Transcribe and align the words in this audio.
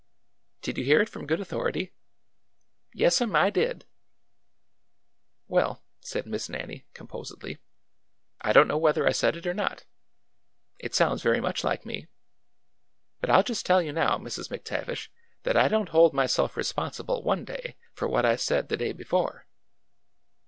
"Did 0.63 0.79
you 0.79 0.83
hear 0.83 0.99
it 0.99 1.09
from 1.09 1.27
good 1.27 1.39
authority?"" 1.39 1.93
Yes 2.95 3.21
'm, 3.21 3.35
I 3.35 3.51
did!"" 3.51 3.85
Well," 5.47 5.83
said 5.99 6.25
Miss 6.25 6.49
Nannie, 6.49 6.87
composedly," 6.95 7.59
I 8.41 8.51
don't 8.51 8.67
know 8.67 8.79
whether 8.79 9.05
I 9.05 9.11
said 9.11 9.35
it 9.35 9.45
or 9.45 9.53
not. 9.53 9.85
It 10.79 10.95
sounds 10.95 11.21
very 11.21 11.39
much 11.39 11.63
like 11.63 11.85
me. 11.85 12.07
But 13.19 13.29
I 13.29 13.37
'll 13.37 13.43
just 13.43 13.63
tell 13.63 13.79
you 13.83 13.93
now, 13.93 14.17
Mrs. 14.17 14.49
McTavish, 14.49 15.09
that 15.43 15.55
I 15.55 15.67
don't 15.67 15.89
hold 15.89 16.15
myself 16.15 16.57
responsible 16.57 17.21
one 17.21 17.45
day 17.45 17.77
for 17.93 18.07
what 18.07 18.25
I 18.25 18.37
said 18.37 18.69
the 18.69 18.77
day 18.77 18.93
before!" 18.93 19.45